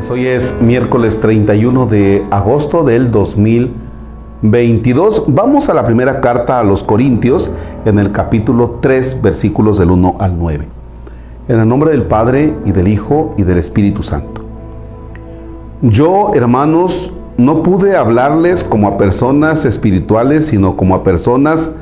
[0.00, 5.24] Pues hoy es miércoles 31 de agosto del 2022.
[5.28, 7.50] Vamos a la primera carta a los Corintios
[7.84, 10.68] en el capítulo 3, versículos del 1 al 9.
[11.48, 14.42] En el nombre del Padre y del Hijo y del Espíritu Santo.
[15.82, 21.72] Yo, hermanos, no pude hablarles como a personas espirituales, sino como a personas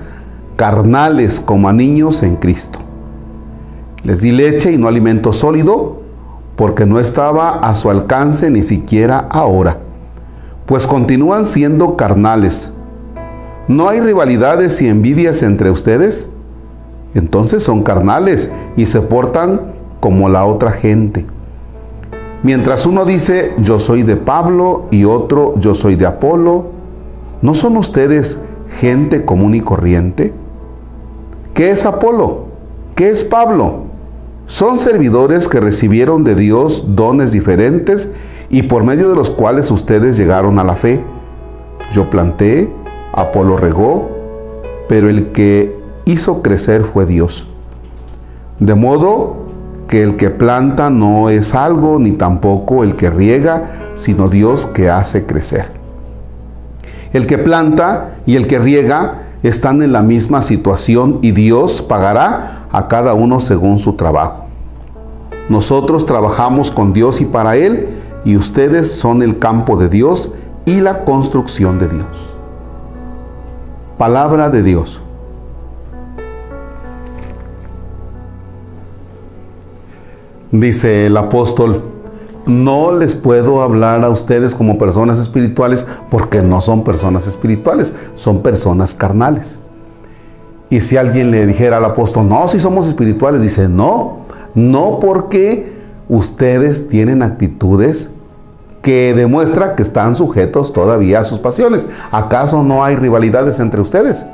[0.57, 2.81] carnales, como a niños en Cristo.
[4.03, 5.98] Les di leche y no alimento sólido,
[6.59, 9.79] porque no estaba a su alcance ni siquiera ahora,
[10.67, 12.73] pues continúan siendo carnales.
[13.69, 16.29] ¿No hay rivalidades y envidias entre ustedes?
[17.15, 21.27] Entonces son carnales y se portan como la otra gente.
[22.43, 26.73] Mientras uno dice, yo soy de Pablo y otro, yo soy de Apolo,
[27.41, 28.41] ¿no son ustedes
[28.81, 30.35] gente común y corriente?
[31.55, 32.47] ¿Qué es Apolo?
[32.97, 33.88] ¿Qué es Pablo?
[34.49, 38.09] Son servidores que recibieron de Dios dones diferentes
[38.49, 41.05] y por medio de los cuales ustedes llegaron a la fe.
[41.93, 42.73] Yo planté,
[43.13, 44.09] Apolo regó,
[44.89, 47.47] pero el que hizo crecer fue Dios.
[48.59, 49.37] De modo
[49.87, 53.65] que el que planta no es algo, ni tampoco el que riega,
[53.97, 55.73] sino Dios que hace crecer.
[57.13, 62.67] El que planta y el que riega están en la misma situación y Dios pagará
[62.71, 64.47] a cada uno según su trabajo.
[65.49, 67.89] Nosotros trabajamos con Dios y para Él,
[68.25, 70.31] y ustedes son el campo de Dios
[70.67, 72.37] y la construcción de Dios.
[73.97, 75.01] Palabra de Dios.
[80.51, 81.83] Dice el apóstol,
[82.49, 88.41] no les puedo hablar a ustedes como personas espirituales porque no son personas espirituales, son
[88.41, 89.59] personas carnales.
[90.71, 94.21] Y si alguien le dijera al apóstol, no, si somos espirituales, dice, no,
[94.55, 98.11] no porque ustedes tienen actitudes
[98.83, 101.87] que demuestran que están sujetos todavía a sus pasiones.
[102.11, 104.25] ¿Acaso no hay rivalidades entre ustedes?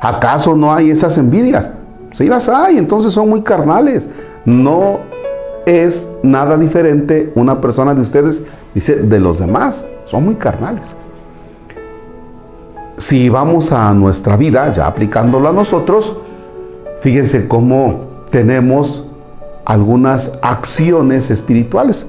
[0.00, 1.70] ¿Acaso no hay esas envidias?
[2.12, 4.08] Sí las hay, entonces son muy carnales.
[4.44, 5.00] No
[5.70, 8.42] es nada diferente una persona de ustedes,
[8.74, 9.84] dice, de los demás.
[10.04, 10.96] Son muy carnales.
[12.96, 16.16] Si vamos a nuestra vida, ya aplicándolo a nosotros,
[17.00, 19.04] fíjense cómo tenemos
[19.64, 22.06] algunas acciones espirituales.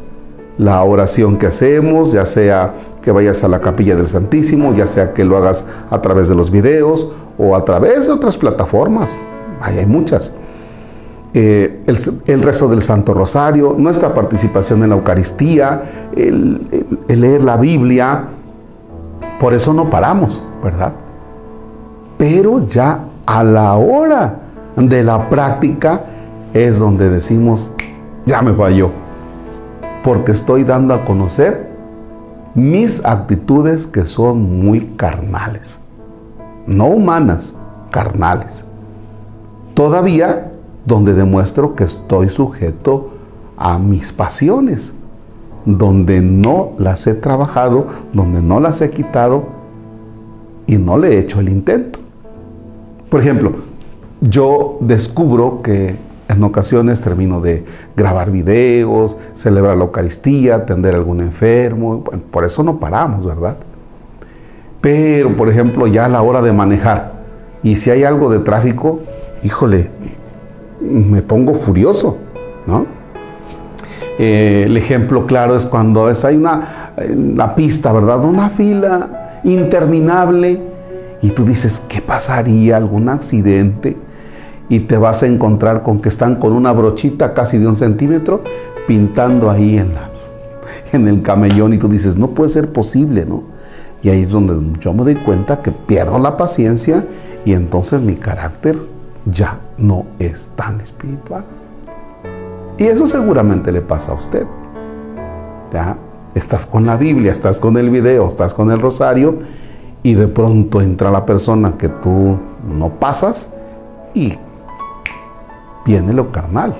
[0.58, 5.14] La oración que hacemos, ya sea que vayas a la capilla del Santísimo, ya sea
[5.14, 7.08] que lo hagas a través de los videos
[7.38, 9.22] o a través de otras plataformas.
[9.62, 10.32] hay muchas.
[11.34, 15.82] Eh, el, rezo del Santo Rosario, nuestra participación en la Eucaristía,
[16.16, 18.26] el, el leer la Biblia.
[19.40, 20.94] Por eso no paramos, ¿verdad?
[22.18, 24.40] Pero ya a la hora
[24.76, 26.04] de la práctica
[26.54, 27.72] es donde decimos,
[28.26, 28.92] ya me falló,
[30.04, 31.72] porque estoy dando a conocer
[32.54, 35.80] mis actitudes que son muy carnales,
[36.68, 37.56] no humanas,
[37.92, 38.66] carnales.
[39.74, 40.51] Todavía
[40.86, 43.10] donde demuestro que estoy sujeto
[43.58, 44.94] a mis pasiones,
[45.66, 49.46] donde no las he trabajado, donde no las he quitado
[50.66, 52.00] y no le he hecho el intento.
[53.10, 53.52] Por ejemplo,
[54.22, 55.96] yo descubro que
[56.28, 57.66] en ocasiones termino de
[57.96, 63.58] grabar videos, celebrar la Eucaristía, atender a algún enfermo, por eso no paramos, ¿verdad?
[64.80, 67.22] Pero, por ejemplo, ya a la hora de manejar,
[67.62, 69.02] y si hay algo de tráfico,
[69.44, 69.92] híjole,
[70.82, 72.18] me pongo furioso,
[72.66, 72.86] ¿no?
[74.20, 78.24] Eh, el ejemplo claro es cuando es, hay una, una pista, ¿verdad?
[78.24, 80.62] Una fila interminable
[81.22, 82.78] y tú dices, ¿qué pasaría?
[82.78, 83.98] ¿Algún accidente?
[84.70, 88.44] Y te vas a encontrar con que están con una brochita casi de un centímetro
[88.88, 90.10] pintando ahí en, la,
[90.92, 93.44] en el camellón y tú dices, no puede ser posible, ¿no?
[94.04, 97.06] Y ahí es donde yo me doy cuenta que pierdo la paciencia
[97.46, 98.76] y entonces mi carácter
[99.26, 101.46] ya no es tan espiritual.
[102.78, 104.46] Y eso seguramente le pasa a usted.
[105.72, 105.98] ¿Ya?
[106.34, 109.38] Estás con la Biblia, estás con el video, estás con el rosario
[110.04, 112.38] y de pronto entra la persona que tú
[112.68, 113.50] no pasas
[114.14, 114.34] y
[115.86, 116.76] viene lo carnal.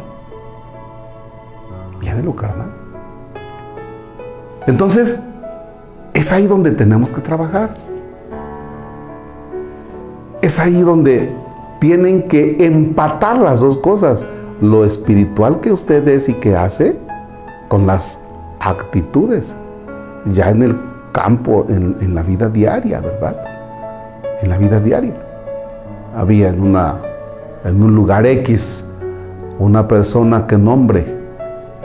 [2.00, 2.72] Viene lo carnal.
[4.68, 5.20] Entonces,
[6.14, 7.72] es ahí donde tenemos que trabajar.
[10.42, 11.36] Es ahí donde
[11.82, 14.24] tienen que empatar las dos cosas,
[14.62, 16.96] lo espiritual que usted es y que hace
[17.70, 18.20] con las
[18.60, 19.56] actitudes,
[20.26, 20.80] ya en el
[21.12, 23.36] campo, en, la vida diaria, ¿verdad?
[24.44, 25.16] En la vida diaria.
[26.14, 27.02] Había en, una,
[27.66, 28.86] en un lugar X
[29.58, 31.04] una persona que nombre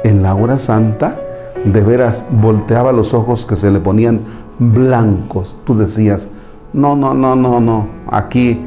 [0.05, 1.19] en la hora santa
[1.65, 4.21] de veras volteaba los ojos que se le ponían
[4.59, 5.57] blancos.
[5.65, 6.29] Tú decías,
[6.75, 8.61] no, no, no, no, no, aquí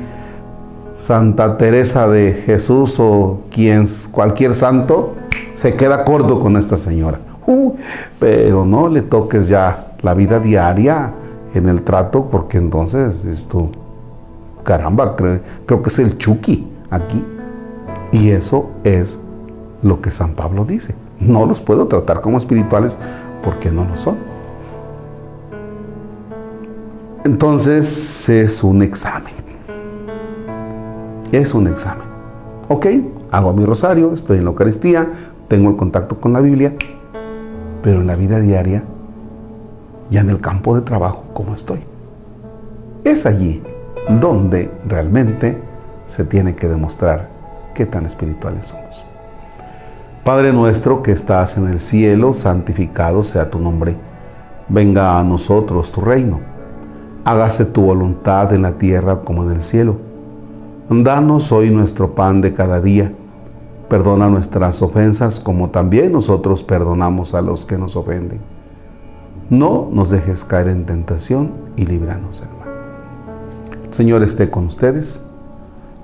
[0.99, 5.15] Santa Teresa de Jesús o quien, cualquier santo
[5.53, 7.19] se queda corto con esta señora.
[8.19, 11.13] Pero no le toques ya la vida diaria
[11.53, 13.69] en el trato porque entonces esto,
[14.63, 17.25] caramba, creo, creo que es el chuki aquí.
[18.11, 19.19] Y eso es
[19.81, 20.95] lo que San Pablo dice.
[21.19, 22.97] No los puedo tratar como espirituales
[23.41, 24.17] porque no lo son.
[27.23, 29.48] Entonces es un examen.
[31.31, 32.07] Es un examen.
[32.69, 32.87] Ok,
[33.29, 35.07] hago mi rosario, estoy en la Eucaristía,
[35.47, 36.73] tengo el contacto con la Biblia,
[37.83, 38.83] pero en la vida diaria,
[40.09, 41.81] ya en el campo de trabajo, ¿cómo estoy?
[43.03, 43.61] Es allí
[44.19, 45.61] donde realmente
[46.07, 47.29] se tiene que demostrar
[47.75, 49.05] qué tan espirituales somos.
[50.23, 53.95] Padre nuestro que estás en el cielo, santificado sea tu nombre.
[54.67, 56.39] Venga a nosotros tu reino.
[57.23, 60.08] Hágase tu voluntad en la tierra como en el cielo.
[60.91, 63.13] Danos hoy nuestro pan de cada día.
[63.89, 68.41] Perdona nuestras ofensas como también nosotros perdonamos a los que nos ofenden.
[69.51, 72.69] No nos dejes caer en tentación y líbranos del mal.
[73.91, 75.21] Señor esté con ustedes.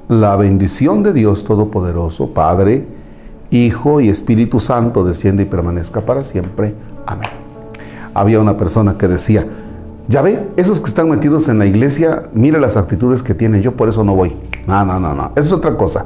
[0.07, 2.87] La bendición de Dios Todopoderoso, Padre,
[3.49, 6.75] Hijo y Espíritu Santo desciende y permanezca para siempre.
[7.07, 7.29] Amén.
[8.13, 9.47] Había una persona que decía,
[10.07, 13.75] ya ve, esos que están metidos en la iglesia, mire las actitudes que tienen, yo
[13.75, 14.35] por eso no voy.
[14.67, 16.05] No, no, no, no, es otra cosa.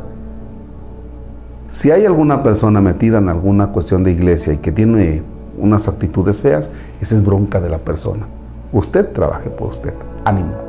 [1.69, 5.23] Si hay alguna persona metida en alguna cuestión de iglesia y que tiene
[5.57, 8.27] unas actitudes feas, esa es bronca de la persona.
[8.71, 9.94] Usted trabaje por usted.
[10.25, 10.69] Ánimo.